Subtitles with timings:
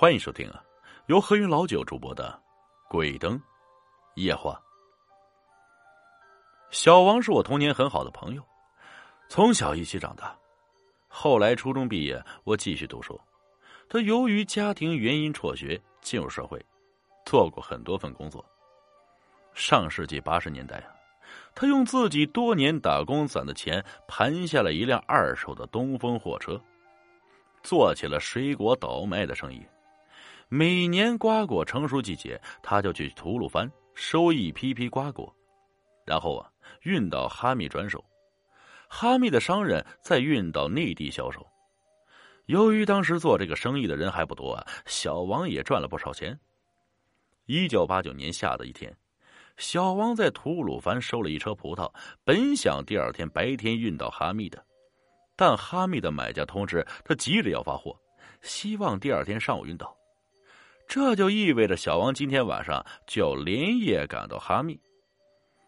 [0.00, 0.64] 欢迎收听啊，
[1.08, 2.32] 由何云老九主播的
[2.88, 3.38] 《鬼灯
[4.14, 4.52] 夜话》。
[6.70, 8.42] 小王是我童年很好的朋友，
[9.28, 10.34] 从小一起长大。
[11.06, 13.20] 后来初中毕业，我继续读书。
[13.90, 16.58] 他由于家庭原因辍学，进入社会，
[17.26, 18.42] 做过很多份工作。
[19.52, 20.96] 上世纪八十年代啊，
[21.54, 26.58] 他用自己多年打工攒的钱，盘下了一辆二手的东风货车，
[27.62, 29.62] 做起了水果倒卖的生意。
[30.52, 35.32] 每年瓜果成熟季节，他就去吐鲁番收一批批瓜果，
[36.04, 36.50] 然后啊
[36.82, 38.04] 运到哈密转手，
[38.88, 41.46] 哈密的商人再运到内地销售。
[42.46, 46.36] 由于当时做这个生意的人还不多啊，小王也赚了不少钱。
[47.46, 48.92] 一九八九年夏的一天，
[49.56, 51.88] 小王在吐鲁番收了一车葡萄，
[52.24, 54.60] 本想第二天白天运到哈密的，
[55.36, 57.96] 但哈密的买家通知他急着要发货，
[58.42, 59.96] 希望第二天上午运到。
[60.90, 64.76] 这就意味着小王今天晚上就要连夜赶到哈密。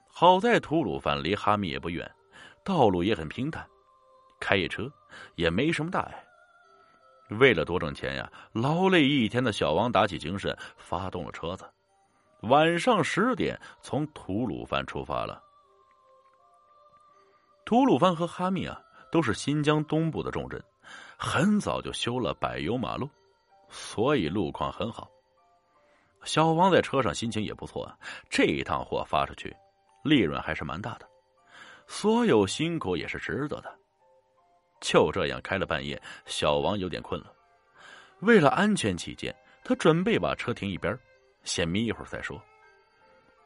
[0.09, 2.11] 好在吐鲁番离哈密也不远，
[2.65, 3.65] 道路也很平坦，
[4.41, 4.91] 开一车
[5.37, 6.25] 也没什么大碍。
[7.39, 11.65] 为了多挣钱呀，劳累一天的小王打起精神，发动了车子，
[12.41, 15.41] 晚上十点从吐鲁番出发了。
[17.65, 18.77] 吐鲁番和哈密啊，
[19.13, 20.61] 都是新疆东部的重镇，
[21.17, 23.09] 很早就修了柏油马路。
[23.73, 25.11] 所以路况很好，
[26.25, 27.91] 小王在车上心情也不错。
[28.29, 29.57] 这一趟货发出去，
[30.05, 31.09] 利润还是蛮大的，
[31.87, 33.75] 所有辛苦也是值得的。
[34.81, 37.33] 就这样开了半夜，小王有点困了。
[38.21, 39.35] 为了安全起见，
[39.65, 40.97] 他准备把车停一边，
[41.43, 42.41] 先眯一会儿再说。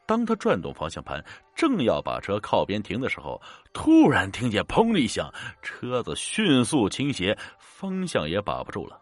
[0.05, 1.23] 当他转动方向盘，
[1.55, 9.01] 正要把车靠边停的时候，突然听见“砰”的一响，车子迅速倾斜，方向也把不住了。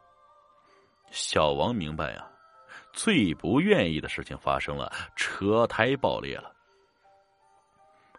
[1.12, 2.28] 小王明白呀，
[2.94, 6.52] 最不愿意的事情发生了，车胎爆裂了。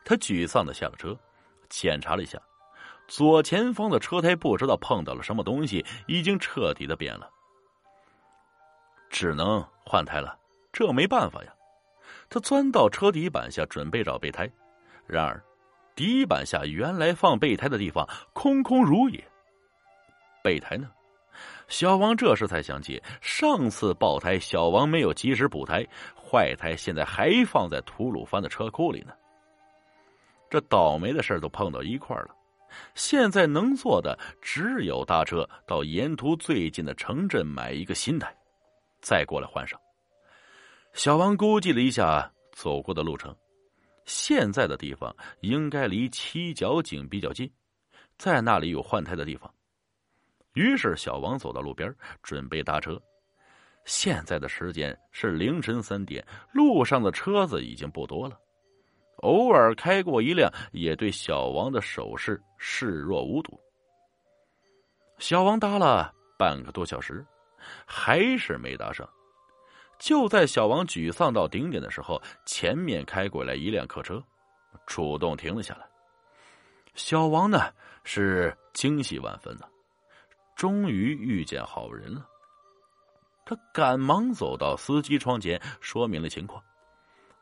[0.05, 1.17] 他沮丧的下了车，
[1.69, 2.41] 检查了一下，
[3.09, 7.29] 左前方的车胎不知道碰到了什么东西，已经彻底的扁了，
[9.11, 10.39] 只能换胎了。
[10.73, 11.53] 这没办法呀，
[12.29, 14.51] 他钻到车底板下准备找备胎，
[15.07, 15.43] 然而
[15.95, 19.23] 底板下原来放备胎的地方空空如也，
[20.43, 20.91] 备胎呢？
[21.69, 29.13] 小王这时才想起，上次爆胎，小王没有及时补胎，坏胎现在还放在吐鲁番的车库里呢。
[30.49, 32.29] 这倒霉的事都碰到一块了，
[32.95, 38.33] 现在能做的只有搭车到沿途最近的城镇买一个新胎，
[39.01, 39.79] 再过来换上。
[40.93, 43.35] 小王估计了一下走过的路程，
[44.05, 47.51] 现在的地方应该离七角井比较近，
[48.17, 49.53] 在那里有换胎的地方。
[50.57, 52.99] 于是，小王走到路边，准备搭车。
[53.85, 58.41] 现在的时间是凌晨三点，路上的车子已经不多了。
[59.19, 63.61] 偶尔开过一辆，也对小王的手势视若无睹。
[65.19, 67.25] 小王搭了半个多小时，
[67.85, 69.07] 还是没搭上。
[69.99, 74.23] 就在小王沮丧到顶点的时候，前面开过来一辆客车，
[74.87, 75.87] 主动停了下来。
[76.95, 77.71] 小王呢，
[78.05, 79.69] 是惊喜万分呢。
[80.57, 82.27] 终于遇见好人了，
[83.45, 86.61] 他赶忙走到司机窗前，说明了情况。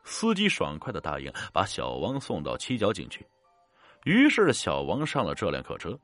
[0.03, 3.25] 司机爽快的答应把小王送到七角井去。
[4.03, 5.99] 于是小王上了这辆客车。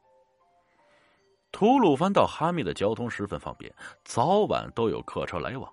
[1.52, 5.70] 吐鲁番到哈密的交通十分方便，早晚都有客车来往。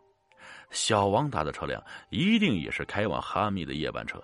[0.72, 4.22] 小王搭的车辆一定也是开往哈密的夜班车。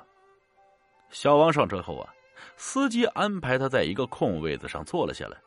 [1.12, 2.12] 小王上车后啊，
[2.58, 5.38] 司机安排他在一个空位子上坐了下来。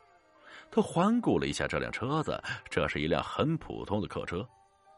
[0.69, 4.47] 他环顾了一下这辆车子，这是一辆很普通的客车，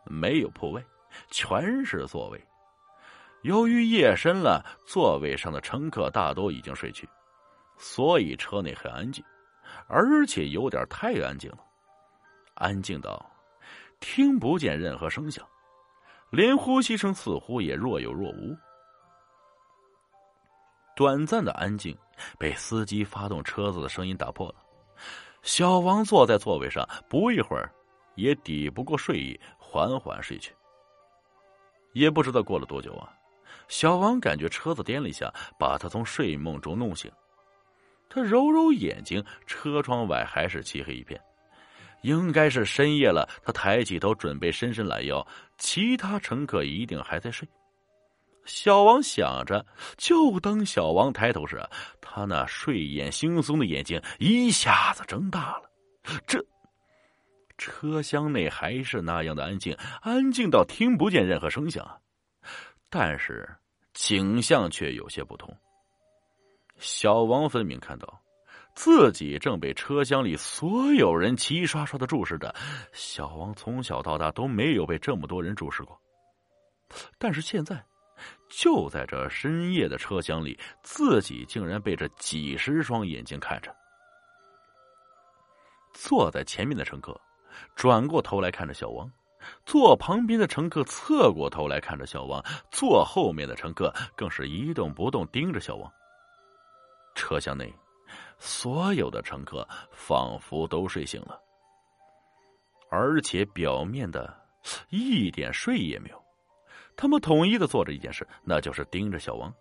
[0.05, 0.83] 没有铺位，
[1.29, 2.43] 全是座位。
[3.43, 7.07] 由于夜深了，座位上的乘客大多已经睡去，
[7.77, 9.23] 所以车内很安静，
[9.87, 11.59] 而且有点太安静了，
[12.55, 13.25] 安静到
[14.01, 15.47] 听不见任何声响，
[16.31, 18.53] 连呼吸声似乎也若有若无。
[20.97, 21.97] 短暂的安静
[22.37, 24.55] 被司机发动车子的声音打破了。
[25.41, 27.71] 小王坐在座位上，不一会儿，
[28.15, 30.53] 也抵不过睡意，缓缓睡去。
[31.93, 33.11] 也不知道过了多久啊，
[33.67, 37.11] 小王感觉车子颠了一下，把他从睡梦中弄醒。
[38.09, 41.19] 他揉揉眼睛，车窗外还是漆黑一片，
[42.01, 43.27] 应该是深夜了。
[43.43, 45.25] 他抬起头，准备伸伸懒腰，
[45.57, 47.47] 其他乘客一定还在睡。
[48.49, 49.63] 小王想着，
[49.95, 51.61] 就当小王抬头时，
[52.01, 55.69] 他那睡眼惺忪的眼睛一下子睁大了。
[56.25, 56.43] 这，
[57.59, 61.87] 车厢内还是那样的安静，安静到听不见任何声响。
[62.89, 63.47] 但是
[63.93, 65.55] 景象却有些不同。
[66.79, 68.21] 小王分明看到。
[68.75, 72.55] 自己正被车厢里所有人齐刷刷的注视着，
[72.93, 75.99] 小王从小到大都没有被这么多人注视过。
[77.17, 77.83] 但是现在，
[78.49, 83.75] 就在这深夜的车厢里，自己竟然被这几十双眼睛看着。
[85.93, 87.19] 坐在前面的乘客
[87.75, 89.11] 转过头来看着小王，
[89.65, 95.91] 坐旁边的乘客侧过头来看着小王，坐后面的乘客更是一动不动盯着小王。
[97.15, 97.73] 车厢内。
[98.39, 101.39] 所有的乘客仿佛都睡醒了，
[102.89, 104.33] 而且表面的
[104.89, 106.23] 一点睡意也没有。
[106.99, 109.53] 他们统一的做着一件事，那就是盯着小王。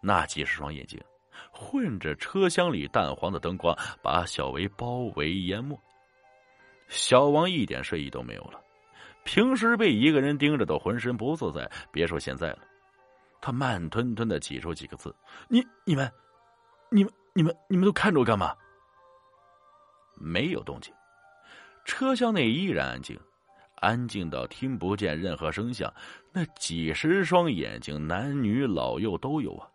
[0.00, 1.02] 那几十双眼睛，
[1.50, 5.76] 混着车厢里淡黄的灯光，把小维包围淹没。
[6.86, 8.62] 小王一点睡意都没有了。
[9.24, 12.60] 平时被一个人盯着都浑身不自在，别说现在了。
[13.40, 15.12] 他慢吞吞的挤出几个字
[15.50, 16.08] ：“你、你们、
[16.88, 18.54] 你们。”你们你们都看着我干嘛？
[20.16, 20.92] 没有动静，
[21.86, 23.18] 车厢内依然安静，
[23.82, 25.92] 安静到听不见任何声响。
[26.32, 29.68] 那几十双眼睛，男女老幼都有啊，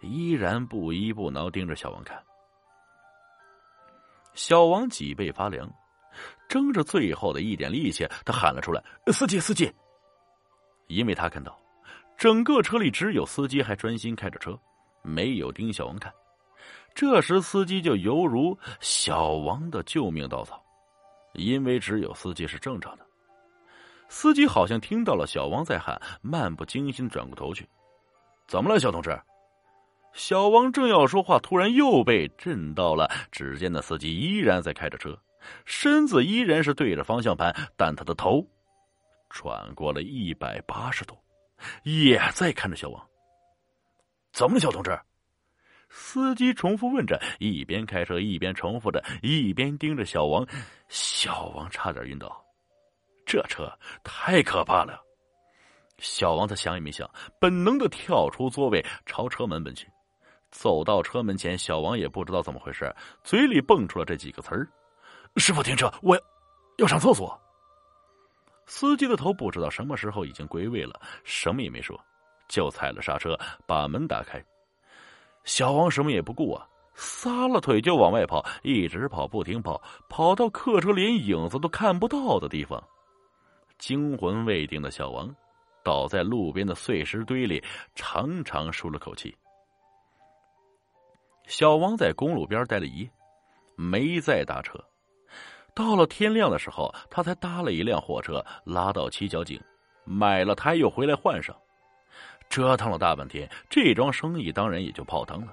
[0.00, 2.22] 依然不依不挠盯着小王看。
[4.34, 5.70] 小王脊背发凉，
[6.48, 8.82] 争着最后的一点力气，他喊了出来
[9.12, 9.72] ：“司机，司机！”
[10.88, 11.58] 因为他看到
[12.18, 14.58] 整个车里只有司机还专心开着车，
[15.02, 16.12] 没有盯小王看。
[16.94, 20.62] 这时，司机就犹如小王的救命稻草，
[21.34, 23.06] 因为只有司机是正常的。
[24.12, 27.66] 司机好像听到了小王在喊，漫不经心转过头去
[28.46, 29.18] ：“怎么了，小同志？”
[30.12, 33.10] 小王正要说话，突然又被震到了。
[33.32, 35.18] 只见那司机依然在开着车，
[35.64, 38.46] 身子依然是对着方向盘，但他的头
[39.30, 41.16] 转过了一百八十度，
[41.82, 43.02] 也在看着小王。
[44.30, 44.96] 怎么，小同志？
[45.88, 50.46] 司机重复问着，一边开车一边重复着，一边盯着小王。
[50.88, 52.44] 小王差点晕倒，
[53.32, 53.66] 这车
[54.04, 55.02] 太可怕了。
[55.96, 59.88] 小王他想也没想，本能的跳出座位，朝车门奔去。
[60.50, 62.94] 走到车门前，小王也不知道怎么回事，
[63.24, 64.68] 嘴里蹦出了这几个词儿
[65.36, 66.22] ：“师傅，停车，我要
[66.76, 67.40] 要上厕所。”
[68.68, 71.98] 司机的头不知道什么时候已经归位了，什么也没说，
[72.48, 73.34] 就踩了刹车，
[73.66, 74.44] 把门打开。
[75.44, 79.80] 小王什么也不顾啊，撒了腿就往外跑，一直跑不停跑，
[80.10, 82.82] 跑到客车连影子都看不到的地方。
[83.82, 85.34] 惊魂未定的小王
[85.82, 87.60] 倒在路边的碎石堆里，
[87.96, 89.36] 长长舒了口气。
[91.48, 93.10] 小王在公路边待了一夜，
[93.74, 94.78] 没再搭车。
[95.74, 99.60] 到了天亮的时候，他才搭了一辆货车拉到七角井，
[100.04, 101.52] 买了胎又回来换上。
[102.48, 105.52] 折腾了大半天，这桩生意当然也就泡汤了。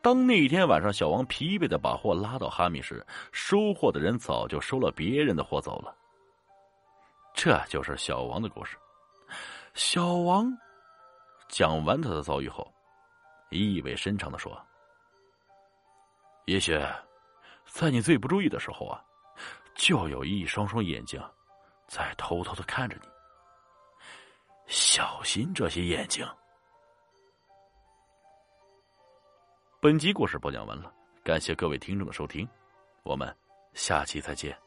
[0.00, 5.92] 当那天晚上，小王疲惫的把货拉到哈密时，收货的人早就收了别人的货走了。
[7.36, 8.76] 这就是小王的故事。
[9.74, 10.50] 小王
[11.48, 12.66] 讲完他的遭遇后，
[13.50, 14.58] 意味深长的说
[16.46, 16.76] ：“也许，
[17.66, 19.04] 在你最不注意的时候啊，
[19.74, 21.22] 就有一双双眼睛，
[21.86, 23.08] 在偷偷的看着你。”
[24.66, 26.26] 小心这些眼睛。
[29.78, 32.48] 本集故事播讲完了，感谢各位听众的收听，
[33.04, 33.32] 我们
[33.74, 34.65] 下期再见。